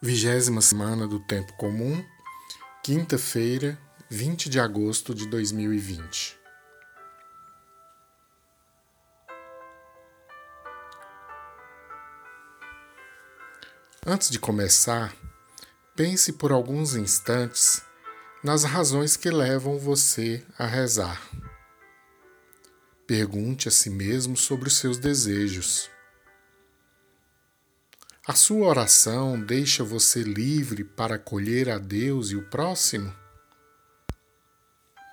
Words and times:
Vigésima 0.00 0.60
semana 0.60 1.08
do 1.08 1.18
Tempo 1.18 1.52
Comum, 1.54 2.04
quinta-feira, 2.84 3.76
20 4.08 4.48
de 4.48 4.60
agosto 4.60 5.12
de 5.12 5.26
2020. 5.26 6.38
Antes 14.06 14.30
de 14.30 14.38
começar, 14.38 15.12
pense 15.96 16.34
por 16.34 16.52
alguns 16.52 16.94
instantes 16.94 17.82
nas 18.44 18.62
razões 18.62 19.16
que 19.16 19.30
levam 19.30 19.80
você 19.80 20.46
a 20.56 20.64
rezar. 20.64 21.20
Pergunte 23.04 23.66
a 23.66 23.72
si 23.72 23.90
mesmo 23.90 24.36
sobre 24.36 24.68
os 24.68 24.76
seus 24.76 24.96
desejos. 24.96 25.90
A 28.28 28.34
sua 28.34 28.66
oração 28.66 29.40
deixa 29.40 29.82
você 29.82 30.22
livre 30.22 30.84
para 30.84 31.14
acolher 31.14 31.70
a 31.70 31.78
Deus 31.78 32.28
e 32.30 32.36
o 32.36 32.42
próximo? 32.42 33.10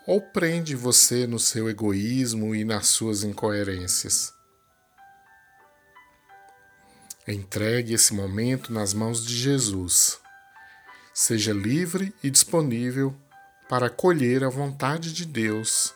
Ou 0.06 0.20
prende 0.20 0.76
você 0.76 1.26
no 1.26 1.40
seu 1.40 1.70
egoísmo 1.70 2.54
e 2.54 2.66
nas 2.66 2.88
suas 2.88 3.24
incoerências? 3.24 4.34
Entregue 7.26 7.94
esse 7.94 8.14
momento 8.14 8.74
nas 8.74 8.94
mãos 8.94 9.26
de 9.26 9.34
Jesus. 9.34 10.20
Seja 11.14 11.54
livre 11.54 12.14
e 12.22 12.30
disponível 12.30 13.16
para 13.70 13.86
acolher 13.86 14.44
a 14.44 14.50
vontade 14.50 15.14
de 15.14 15.26
Deus 15.26 15.94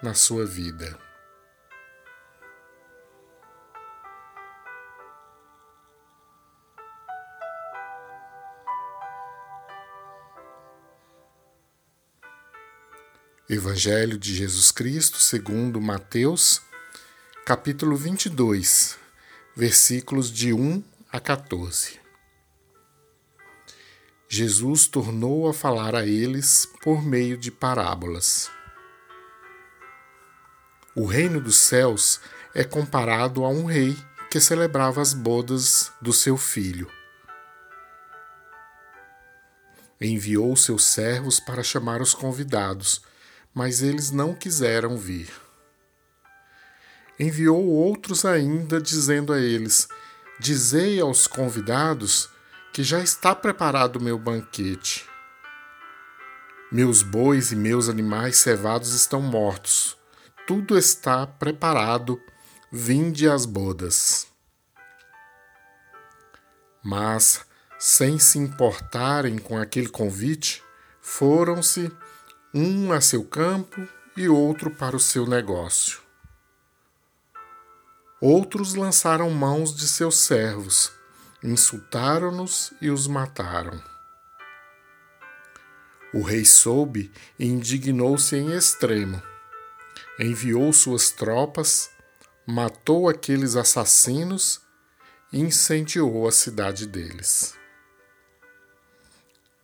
na 0.00 0.14
sua 0.14 0.46
vida. 0.46 1.09
Evangelho 13.52 14.16
de 14.16 14.32
Jesus 14.32 14.70
Cristo, 14.70 15.18
segundo 15.18 15.80
Mateus, 15.80 16.62
capítulo 17.44 17.96
22, 17.96 18.96
versículos 19.56 20.30
de 20.30 20.52
1 20.52 20.84
a 21.10 21.18
14. 21.18 21.98
Jesus 24.28 24.86
tornou 24.86 25.48
a 25.48 25.52
falar 25.52 25.96
a 25.96 26.06
eles 26.06 26.64
por 26.80 27.02
meio 27.02 27.36
de 27.36 27.50
parábolas. 27.50 28.48
O 30.94 31.04
reino 31.04 31.40
dos 31.40 31.56
céus 31.56 32.20
é 32.54 32.62
comparado 32.62 33.44
a 33.44 33.48
um 33.48 33.64
rei 33.64 33.96
que 34.30 34.38
celebrava 34.38 35.02
as 35.02 35.12
bodas 35.12 35.90
do 36.00 36.12
seu 36.12 36.36
filho. 36.36 36.88
Enviou 40.00 40.54
seus 40.54 40.84
servos 40.84 41.40
para 41.40 41.64
chamar 41.64 42.00
os 42.00 42.14
convidados 42.14 43.09
mas 43.54 43.82
eles 43.82 44.10
não 44.10 44.34
quiseram 44.34 44.96
vir. 44.96 45.30
Enviou 47.18 47.66
outros 47.66 48.24
ainda, 48.24 48.80
dizendo 48.80 49.32
a 49.32 49.38
eles: 49.38 49.88
Dizei 50.38 51.00
aos 51.00 51.26
convidados 51.26 52.30
que 52.72 52.82
já 52.82 53.00
está 53.00 53.34
preparado 53.34 53.96
o 53.96 54.02
meu 54.02 54.18
banquete. 54.18 55.06
Meus 56.72 57.02
bois 57.02 57.50
e 57.50 57.56
meus 57.56 57.88
animais 57.88 58.36
cevados 58.36 58.94
estão 58.94 59.20
mortos. 59.20 59.98
Tudo 60.46 60.78
está 60.78 61.26
preparado. 61.26 62.20
Vinde 62.72 63.28
às 63.28 63.44
bodas. 63.44 64.28
Mas, 66.82 67.44
sem 67.78 68.18
se 68.18 68.38
importarem 68.38 69.36
com 69.36 69.58
aquele 69.58 69.88
convite, 69.88 70.62
foram-se 71.00 71.90
um 72.52 72.92
a 72.92 73.00
seu 73.00 73.24
campo 73.24 73.86
e 74.16 74.28
outro 74.28 74.70
para 74.72 74.96
o 74.96 75.00
seu 75.00 75.24
negócio. 75.24 76.00
Outros 78.20 78.74
lançaram 78.74 79.30
mãos 79.30 79.74
de 79.74 79.86
seus 79.86 80.16
servos, 80.18 80.92
insultaram-nos 81.44 82.72
e 82.80 82.90
os 82.90 83.06
mataram. 83.06 83.80
O 86.12 86.22
rei 86.22 86.44
soube 86.44 87.12
e 87.38 87.46
indignou-se 87.46 88.34
em 88.34 88.52
extremo. 88.56 89.22
Enviou 90.18 90.72
suas 90.72 91.12
tropas, 91.12 91.88
matou 92.44 93.08
aqueles 93.08 93.54
assassinos 93.54 94.60
e 95.32 95.38
incendiou 95.38 96.26
a 96.26 96.32
cidade 96.32 96.84
deles. 96.84 97.54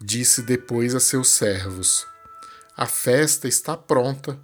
Disse 0.01 0.41
depois 0.41 0.95
a 0.95 1.01
seus 1.01 1.29
servos: 1.31 2.07
a 2.77 2.85
festa 2.85 3.49
está 3.49 3.75
pronta, 3.75 4.39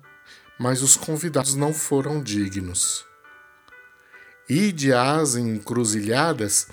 mas 0.59 0.81
os 0.81 0.97
convidados 0.97 1.55
não 1.55 1.75
foram 1.75 2.23
dignos. 2.23 3.05
Ide 4.49 4.95
às 4.95 5.37
encruzilhadas 5.37 6.69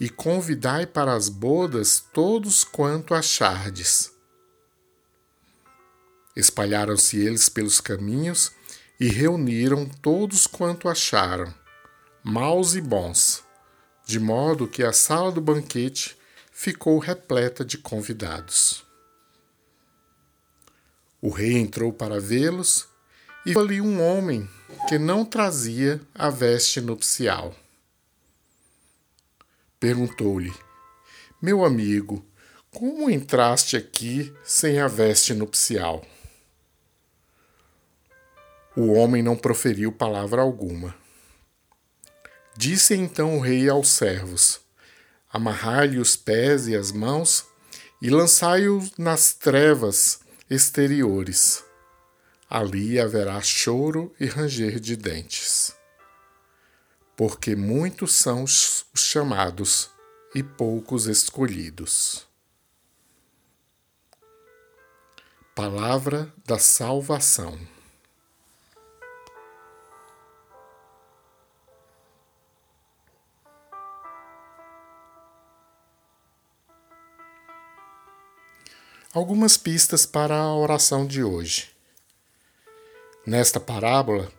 e 0.00 0.08
convidai 0.08 0.86
para 0.86 1.12
as 1.12 1.28
bodas 1.28 2.02
todos 2.12 2.64
quanto 2.64 3.14
achardes. 3.14 4.10
Espalharam-se 6.34 7.18
eles 7.18 7.48
pelos 7.50 7.78
caminhos 7.78 8.50
e 8.98 9.06
reuniram 9.08 9.84
todos 9.84 10.46
quanto 10.46 10.88
acharam, 10.88 11.52
maus 12.24 12.74
e 12.74 12.80
bons, 12.80 13.44
de 14.06 14.18
modo 14.18 14.66
que 14.66 14.82
a 14.82 14.94
sala 14.94 15.30
do 15.30 15.42
banquete 15.42 16.16
ficou 16.50 16.98
repleta 16.98 17.64
de 17.64 17.76
convidados. 17.76 18.91
O 21.24 21.30
rei 21.30 21.56
entrou 21.56 21.92
para 21.92 22.20
vê-los 22.20 22.88
e 23.46 23.50
viu 23.50 23.60
ali 23.60 23.80
um 23.80 24.02
homem 24.02 24.50
que 24.88 24.98
não 24.98 25.24
trazia 25.24 26.00
a 26.12 26.28
veste 26.28 26.80
nupcial. 26.80 27.54
Perguntou-lhe: 29.78 30.52
Meu 31.40 31.64
amigo, 31.64 32.26
como 32.72 33.08
entraste 33.08 33.76
aqui 33.76 34.34
sem 34.42 34.80
a 34.80 34.88
veste 34.88 35.32
nupcial? 35.32 36.04
O 38.76 38.90
homem 38.92 39.22
não 39.22 39.36
proferiu 39.36 39.92
palavra 39.92 40.42
alguma. 40.42 40.92
Disse 42.56 42.96
então 42.96 43.36
o 43.36 43.40
rei 43.40 43.68
aos 43.68 43.90
servos: 43.90 44.60
Amarrai-lhe 45.32 45.98
os 45.98 46.16
pés 46.16 46.66
e 46.66 46.74
as 46.74 46.90
mãos 46.90 47.46
e 48.00 48.10
lançai-o 48.10 48.84
nas 48.98 49.32
trevas 49.34 50.21
exteriores. 50.52 51.64
Ali 52.48 53.00
haverá 53.00 53.40
choro 53.40 54.14
e 54.20 54.26
ranger 54.26 54.78
de 54.78 54.96
dentes. 54.96 55.74
Porque 57.16 57.56
muitos 57.56 58.14
são 58.14 58.44
os 58.44 58.84
chamados 58.94 59.88
e 60.34 60.42
poucos 60.42 61.06
escolhidos. 61.06 62.26
Palavra 65.54 66.30
da 66.44 66.58
Salvação. 66.58 67.58
Algumas 79.14 79.58
pistas 79.58 80.06
para 80.06 80.34
a 80.34 80.56
oração 80.56 81.06
de 81.06 81.22
hoje. 81.22 81.68
Nesta 83.26 83.60
parábola, 83.60 84.32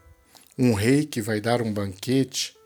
um 0.58 0.74
rei 0.74 1.06
que 1.06 1.22
vai 1.22 1.40
dar 1.40 1.62
um 1.62 1.72
banquete 1.72 2.58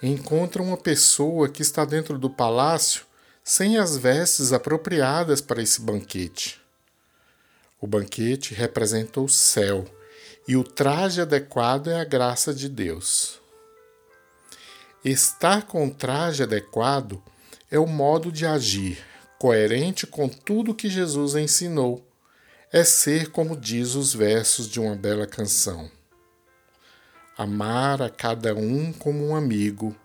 encontra 0.00 0.62
uma 0.62 0.76
pessoa 0.76 1.48
que 1.48 1.60
está 1.60 1.84
dentro 1.84 2.16
do 2.16 2.30
palácio 2.30 3.04
sem 3.42 3.76
as 3.76 3.96
vestes 3.96 4.52
apropriadas 4.52 5.40
para 5.40 5.60
esse 5.60 5.80
banquete. 5.80 6.60
O 7.80 7.88
banquete 7.88 8.54
representa 8.54 9.20
o 9.20 9.28
céu 9.28 9.84
e 10.46 10.56
o 10.56 10.62
traje 10.62 11.20
adequado 11.20 11.88
é 11.88 12.00
a 12.00 12.04
graça 12.04 12.54
de 12.54 12.68
Deus. 12.68 13.40
Estar 15.04 15.66
com 15.66 15.88
o 15.88 15.92
traje 15.92 16.44
adequado 16.44 17.20
é 17.68 17.80
o 17.80 17.86
modo 17.86 18.30
de 18.30 18.46
agir, 18.46 19.04
coerente 19.38 20.06
com 20.06 20.28
tudo 20.28 20.74
que 20.74 20.88
Jesus 20.88 21.36
ensinou, 21.36 22.04
é 22.72 22.84
ser 22.84 23.30
como 23.30 23.56
diz 23.56 23.94
os 23.94 24.12
versos 24.12 24.68
de 24.68 24.80
uma 24.80 24.96
bela 24.96 25.26
canção. 25.26 25.90
Amar 27.36 28.02
a 28.02 28.10
cada 28.10 28.54
um 28.54 28.92
como 28.92 29.24
um 29.28 29.36
amigo, 29.36 29.96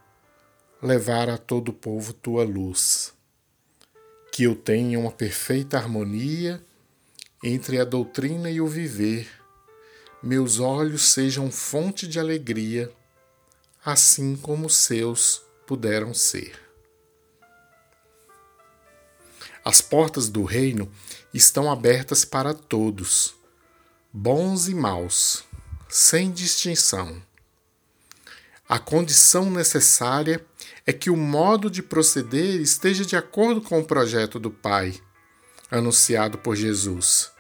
levar 0.82 1.30
a 1.30 1.38
todo 1.38 1.70
o 1.70 1.74
povo 1.74 2.14
tua 2.14 2.44
luz. 2.44 3.12
Que 4.32 4.44
eu 4.44 4.56
tenha 4.56 5.00
uma 5.00 5.12
perfeita 5.12 5.78
harmonia 5.78 6.64
entre 7.44 7.80
a 7.80 7.84
doutrina 7.84 8.50
e 8.50 8.62
o 8.62 8.68
viver, 8.68 9.28
meus 10.22 10.60
olhos 10.60 11.12
sejam 11.12 11.52
fonte 11.52 12.08
de 12.08 12.20
alegria, 12.20 12.90
assim 13.84 14.38
como 14.38 14.70
seus 14.70 15.42
puderam 15.68 16.14
ser. 16.14 16.63
As 19.64 19.82
portas 19.82 20.28
do 20.28 20.44
reino 20.44 20.92
estão 21.34 21.72
abertas 21.72 22.26
para 22.26 22.54
todos, 22.54 23.34
bons 24.12 24.68
e 24.68 24.76
maus, 24.76 25.44
sem 25.88 26.32
distinção. 26.32 27.22
A 28.68 28.78
condição 28.78 29.50
necessária 29.50 30.46
é 30.86 30.92
que 30.92 31.10
o 31.10 31.16
modo 31.16 31.70
de 31.70 31.82
proceder 31.82 32.60
esteja 32.60 33.06
de 33.06 33.16
acordo 33.16 33.62
com 33.62 33.80
o 33.80 33.86
projeto 33.86 34.38
do 34.38 34.52
Pai, 34.52 35.00
anunciado 35.72 36.38
por 36.38 36.56
Jesus. 36.56 37.32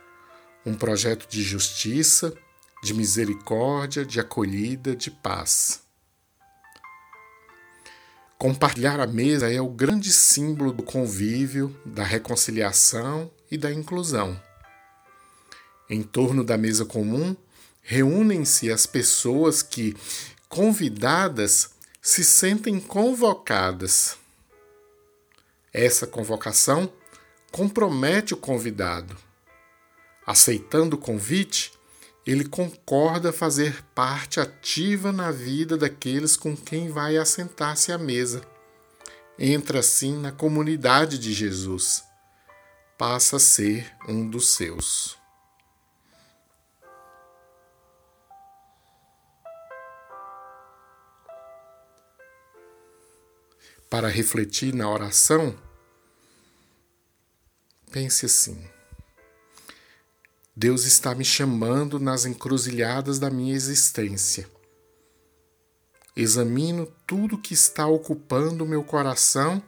Um 0.65 0.75
projeto 0.75 1.27
de 1.29 1.43
justiça, 1.43 2.33
de 2.81 2.93
misericórdia, 2.93 4.05
de 4.05 4.19
acolhida, 4.19 4.95
de 4.95 5.11
paz. 5.11 5.82
Compartilhar 8.43 8.99
a 8.99 9.07
mesa 9.07 9.49
é 9.49 9.61
o 9.61 9.69
grande 9.69 10.11
símbolo 10.11 10.73
do 10.73 10.83
convívio, 10.83 11.73
da 11.85 12.03
reconciliação 12.03 13.31
e 13.49 13.57
da 13.57 13.71
inclusão. 13.71 14.37
Em 15.89 16.03
torno 16.03 16.43
da 16.43 16.57
mesa 16.57 16.83
comum, 16.83 17.37
reúnem-se 17.81 18.69
as 18.69 18.85
pessoas 18.85 19.63
que, 19.63 19.95
convidadas, 20.49 21.69
se 22.01 22.21
sentem 22.21 22.81
convocadas. 22.81 24.17
Essa 25.71 26.05
convocação 26.05 26.91
compromete 27.49 28.33
o 28.33 28.37
convidado. 28.37 29.15
Aceitando 30.27 30.97
o 30.97 30.99
convite, 30.99 31.71
ele 32.25 32.45
concorda 32.45 33.33
fazer 33.33 33.83
parte 33.93 34.39
ativa 34.39 35.11
na 35.11 35.29
vida 35.29 35.77
daqueles 35.77 36.37
com 36.37 36.55
quem 36.55 36.89
vai 36.89 37.17
assentar-se 37.17 37.91
à 37.91 37.97
mesa. 37.97 38.41
Entra 39.37 39.79
assim 39.79 40.17
na 40.17 40.31
comunidade 40.31 41.17
de 41.17 41.33
Jesus. 41.33 42.03
Passa 42.97 43.35
a 43.35 43.39
ser 43.39 43.93
um 44.07 44.29
dos 44.29 44.55
seus. 44.55 45.17
Para 53.89 54.07
refletir 54.07 54.73
na 54.73 54.89
oração, 54.89 55.55
pense 57.91 58.25
assim. 58.25 58.72
Deus 60.55 60.85
está 60.85 61.15
me 61.15 61.25
chamando 61.25 61.99
nas 61.99 62.25
encruzilhadas 62.25 63.17
da 63.17 63.31
minha 63.31 63.55
existência. 63.55 64.47
Examino 66.15 66.85
tudo 67.07 67.39
que 67.39 67.55
está 67.55 67.87
ocupando 67.87 68.63
meu 68.63 68.83
coração 68.83 69.61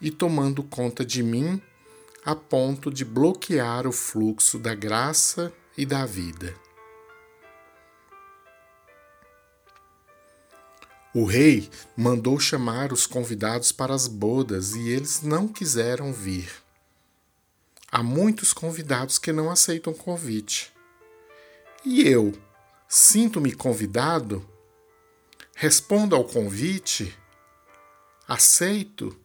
e 0.00 0.10
tomando 0.10 0.64
conta 0.64 1.04
de 1.04 1.22
mim 1.22 1.62
a 2.24 2.34
ponto 2.34 2.90
de 2.90 3.04
bloquear 3.04 3.86
o 3.86 3.92
fluxo 3.92 4.58
da 4.58 4.74
graça 4.74 5.52
e 5.78 5.86
da 5.86 6.04
vida. 6.04 6.52
O 11.14 11.24
rei 11.26 11.70
mandou 11.96 12.40
chamar 12.40 12.92
os 12.92 13.06
convidados 13.06 13.70
para 13.70 13.94
as 13.94 14.08
bodas 14.08 14.74
e 14.74 14.88
eles 14.88 15.22
não 15.22 15.46
quiseram 15.46 16.12
vir. 16.12 16.63
Há 17.96 18.02
muitos 18.02 18.52
convidados 18.52 19.20
que 19.20 19.30
não 19.30 19.48
aceitam 19.48 19.94
convite. 19.94 20.72
E 21.84 22.02
eu, 22.02 22.34
sinto-me 22.88 23.52
convidado? 23.52 24.44
Respondo 25.54 26.16
ao 26.16 26.24
convite? 26.24 27.16
Aceito? 28.26 29.16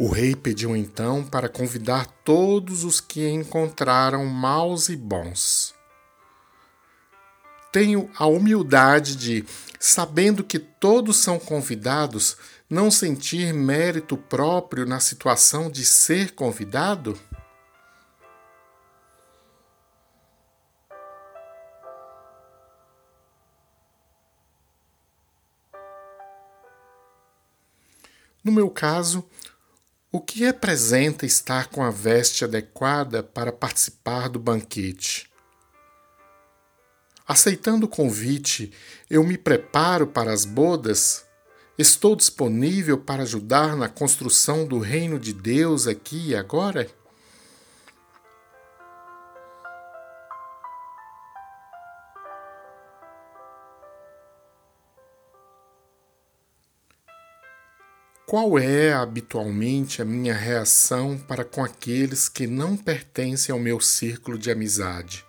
O 0.00 0.08
rei 0.08 0.34
pediu 0.34 0.74
então 0.74 1.24
para 1.24 1.48
convidar 1.48 2.08
todos 2.24 2.82
os 2.82 3.00
que 3.00 3.28
encontraram 3.28 4.26
maus 4.26 4.88
e 4.88 4.96
bons 4.96 5.75
tenho 7.76 8.10
a 8.16 8.26
humildade 8.26 9.16
de, 9.16 9.44
sabendo 9.78 10.42
que 10.42 10.58
todos 10.58 11.18
são 11.18 11.38
convidados, 11.38 12.34
não 12.70 12.90
sentir 12.90 13.52
mérito 13.52 14.16
próprio 14.16 14.86
na 14.86 14.98
situação 14.98 15.70
de 15.70 15.84
ser 15.84 16.34
convidado? 16.34 17.20
No 28.42 28.52
meu 28.52 28.70
caso, 28.70 29.22
o 30.10 30.18
que 30.18 30.46
representa 30.46 31.26
estar 31.26 31.66
com 31.68 31.82
a 31.82 31.90
veste 31.90 32.42
adequada 32.42 33.22
para 33.22 33.52
participar 33.52 34.30
do 34.30 34.38
banquete? 34.38 35.35
Aceitando 37.28 37.86
o 37.86 37.88
convite, 37.88 38.72
eu 39.10 39.24
me 39.24 39.36
preparo 39.36 40.06
para 40.06 40.32
as 40.32 40.44
bodas? 40.44 41.24
Estou 41.76 42.14
disponível 42.14 42.96
para 42.96 43.24
ajudar 43.24 43.74
na 43.74 43.88
construção 43.88 44.64
do 44.64 44.78
reino 44.78 45.18
de 45.18 45.32
Deus 45.32 45.88
aqui 45.88 46.28
e 46.28 46.36
agora? 46.36 46.88
Qual 58.24 58.56
é 58.56 58.92
habitualmente 58.92 60.00
a 60.00 60.04
minha 60.04 60.34
reação 60.34 61.18
para 61.18 61.44
com 61.44 61.64
aqueles 61.64 62.28
que 62.28 62.46
não 62.46 62.76
pertencem 62.76 63.52
ao 63.52 63.58
meu 63.58 63.80
círculo 63.80 64.38
de 64.38 64.48
amizade? 64.48 65.25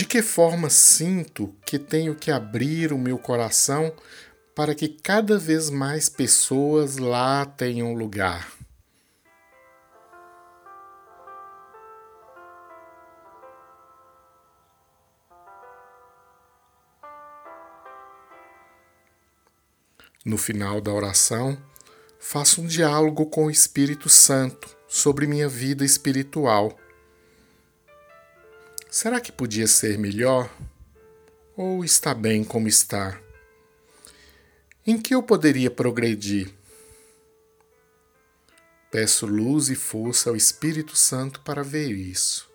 De 0.00 0.06
que 0.06 0.22
forma 0.22 0.70
sinto 0.70 1.54
que 1.66 1.78
tenho 1.78 2.14
que 2.14 2.30
abrir 2.30 2.90
o 2.90 2.96
meu 2.96 3.18
coração 3.18 3.92
para 4.54 4.74
que 4.74 4.88
cada 4.88 5.38
vez 5.38 5.68
mais 5.68 6.08
pessoas 6.08 6.96
lá 6.96 7.44
tenham 7.44 7.92
lugar? 7.92 8.50
No 20.24 20.38
final 20.38 20.80
da 20.80 20.90
oração, 20.90 21.58
faço 22.18 22.62
um 22.62 22.66
diálogo 22.66 23.26
com 23.26 23.44
o 23.44 23.50
Espírito 23.50 24.08
Santo 24.08 24.74
sobre 24.88 25.26
minha 25.26 25.46
vida 25.46 25.84
espiritual 25.84 26.74
Será 28.90 29.20
que 29.20 29.30
podia 29.30 29.68
ser 29.68 29.96
melhor? 29.96 30.50
Ou 31.56 31.84
está 31.84 32.12
bem 32.12 32.42
como 32.42 32.66
está? 32.66 33.22
Em 34.84 35.00
que 35.00 35.14
eu 35.14 35.22
poderia 35.22 35.70
progredir? 35.70 36.52
Peço 38.90 39.26
luz 39.26 39.68
e 39.68 39.76
força 39.76 40.28
ao 40.28 40.34
Espírito 40.34 40.96
Santo 40.96 41.40
para 41.42 41.62
ver 41.62 41.92
isso. 41.92 42.50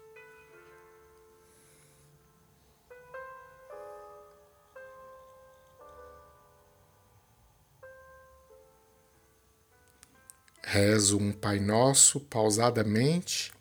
Rezo 10.61 11.17
um 11.17 11.31
Pai 11.31 11.61
Nosso 11.61 12.19
pausadamente 12.19 13.54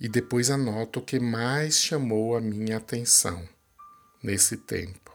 e 0.00 0.08
depois 0.08 0.50
anoto 0.50 1.00
o 1.00 1.02
que 1.02 1.18
mais 1.18 1.78
chamou 1.78 2.36
a 2.36 2.40
minha 2.40 2.76
atenção 2.76 3.48
nesse 4.22 4.56
tempo. 4.56 5.14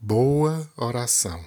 Boa 0.00 0.70
oração. 0.76 1.44